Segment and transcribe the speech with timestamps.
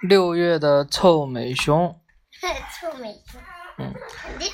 [0.00, 2.00] 六月的臭美熊。
[2.80, 3.40] 臭美熊。
[3.78, 3.92] 嗯。
[3.92, 4.46] 臭美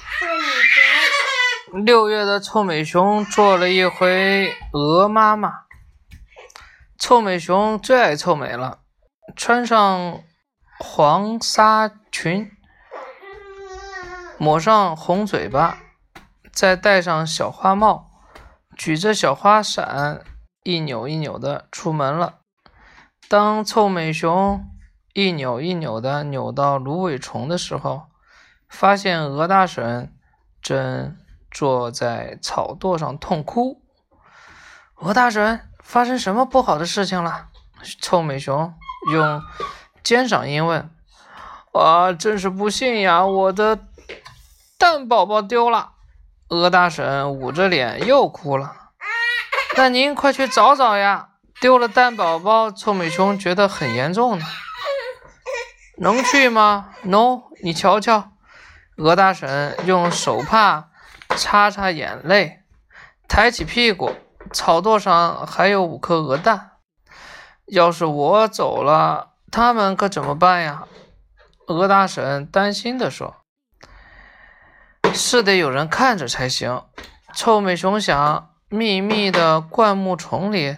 [1.73, 1.85] 熊。
[1.85, 5.67] 六月的臭美熊做了一回鹅妈妈。
[6.99, 8.81] 臭美熊最爱臭美了，
[9.37, 10.23] 穿上
[10.79, 12.51] 黄纱裙，
[14.39, 15.79] 抹上红嘴巴，
[16.51, 18.11] 再戴上小花帽，
[18.77, 20.25] 举着小花伞，
[20.63, 22.39] 一扭一扭的出门了。
[23.29, 24.65] 当臭美熊
[25.17, 28.03] 一扭一扭的扭到芦苇丛的时候，
[28.69, 30.15] 发现鹅大婶
[30.61, 31.17] 正
[31.51, 33.81] 坐在草垛上痛哭。
[34.97, 35.63] 鹅大婶。
[35.87, 37.47] 发生什么不好的事情了？
[38.03, 38.75] 臭美熊
[39.13, 39.41] 用
[40.03, 40.91] 尖嗓音问
[41.73, 43.25] ：“啊，真是不幸呀！
[43.25, 43.79] 我的
[44.77, 45.93] 蛋宝宝丢了。”
[46.51, 48.75] 鹅大婶捂着脸又哭了。
[49.77, 51.29] 那您快去找找呀！
[51.61, 54.45] 丢了蛋宝宝，臭美熊觉得很严重呢。
[55.99, 58.33] 能去吗？No，你瞧瞧。
[58.97, 60.91] 鹅大婶用手帕
[61.31, 62.61] 擦擦眼泪，
[63.29, 64.13] 抬起屁股。
[64.53, 66.71] 草垛上还有五颗鹅蛋，
[67.67, 70.85] 要是我走了，他们可怎么办呀？
[71.67, 73.35] 鹅大婶担心地说
[75.13, 76.85] ：“是得有人看着才行。”
[77.35, 80.77] 臭美熊想，密密的灌木丛里，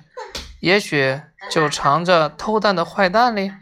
[0.60, 3.52] 也许就藏着偷蛋的坏蛋哩。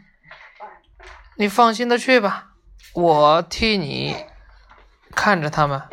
[1.39, 2.53] 你放心的去吧，
[2.93, 4.25] 我替你
[5.11, 5.83] 看着他们。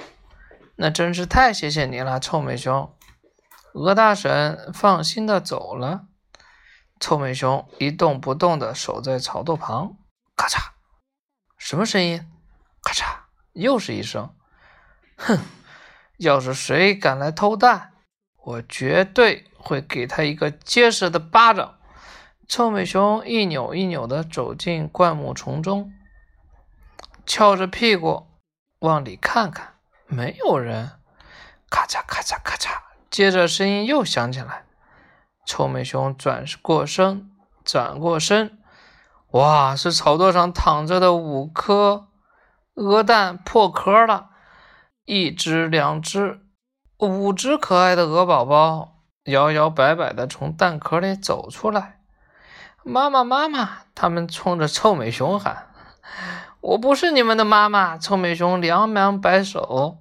[0.76, 2.96] 那真是太谢谢你了，臭美熊。
[3.74, 6.06] 鹅大婶放心的走了，
[6.98, 9.98] 臭美熊一动不动的守在草垛旁。
[10.34, 10.70] 咔嚓，
[11.58, 12.26] 什么声音？
[12.82, 13.04] 咔嚓，
[13.52, 14.34] 又是一声。
[15.16, 15.38] 哼，
[16.16, 17.92] 要是谁敢来偷蛋，
[18.38, 21.78] 我绝对会给他一个结实的巴掌。
[22.46, 25.92] 臭美熊一扭一扭的走进灌木丛中，
[27.24, 28.26] 翘着屁股
[28.80, 29.74] 往里看看，
[30.06, 30.92] 没有人。
[31.70, 32.82] 咔嚓咔嚓咔嚓。
[33.10, 34.64] 接着声音又响起来，
[35.46, 37.30] 臭美熊转过身，
[37.64, 38.58] 转过身，
[39.30, 42.08] 哇，是草垛上躺着的五颗
[42.74, 44.30] 鹅蛋破壳了，
[45.04, 46.40] 一只、两只、
[46.98, 52.00] 五只可爱的鹅宝宝摇摇摆摆的从蛋壳里走出来。
[52.84, 53.78] 妈妈，妈妈！
[53.94, 55.68] 他们冲着臭美熊喊
[56.60, 59.98] ：“我不是你们的妈妈。”臭美熊连忙摆手：“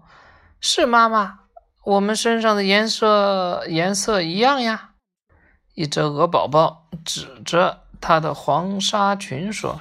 [0.59, 1.39] 是妈妈。”
[1.85, 4.91] 我们身上的颜色颜色一样呀！
[5.75, 9.79] 一只鹅宝宝指着它的黄纱裙说：“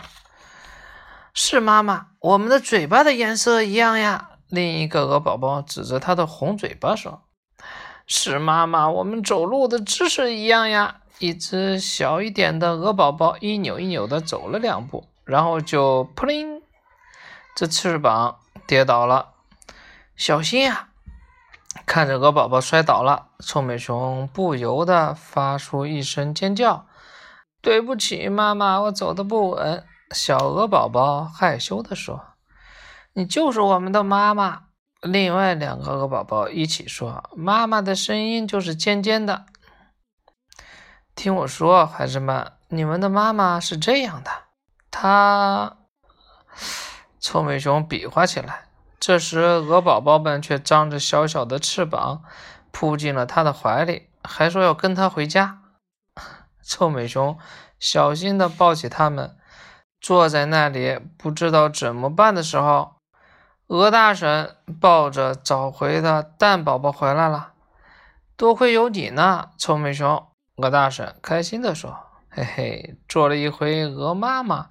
[1.34, 7.22] 是妈妈，我们的嘴巴的颜色一样呀。”另一个鹅宝宝指着它的红嘴巴说
[8.06, 16.62] ：“是妈妈，我们走路的姿势一样呀。”一只小一点的鹅宝宝一扭一扭的走了两步，然后就扑灵，
[17.54, 19.34] 这翅膀跌倒了，
[20.16, 20.88] 小心呀！
[21.86, 26.86] 看着鹅宝宝摔倒了，臭美熊不由得发出一声尖叫
[27.62, 29.84] ：“对不起，妈妈，我走的不稳。”
[30.14, 32.20] 小鹅宝宝害羞地说
[33.14, 34.64] ：“你就是我们的妈妈。”
[35.00, 39.46] 另外两个鹅宝宝一起说：“妈妈的声音就是尖尖的。”
[41.14, 44.30] 听我说，孩子们，你们的妈妈是这样的。
[44.90, 45.76] 她，
[47.20, 48.68] 臭美熊比划起来。
[48.98, 52.22] 这时，鹅宝宝们却张着小小的翅膀，
[52.70, 55.58] 扑进了他的怀里，还说要跟他回家。
[56.64, 57.36] 臭美熊
[57.78, 59.36] 小心地抱起他们，
[60.00, 62.94] 坐在那里不知道怎么办的时候，
[63.66, 67.52] 鹅大婶抱着找回的蛋宝宝回来了。
[68.36, 70.26] 多亏有你呢，臭美熊！
[70.56, 71.98] 鹅大婶开心地说
[72.28, 74.70] ：“嘿嘿，做了一回鹅妈妈，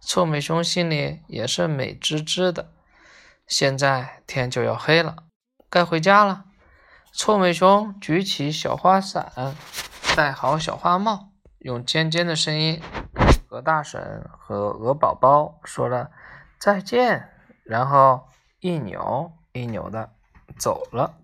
[0.00, 2.72] 臭美熊心里也是美滋滋的。”
[3.46, 5.16] 现在天就要黑了，
[5.70, 6.44] 该回家了。
[7.12, 9.54] 臭美熊举起小花伞，
[10.16, 12.82] 戴好小花帽，用尖尖的声音
[13.48, 16.10] 和大婶和鹅宝宝说了
[16.58, 17.30] 再见，
[17.64, 18.28] 然后
[18.60, 20.10] 一扭一扭的
[20.58, 21.14] 走了。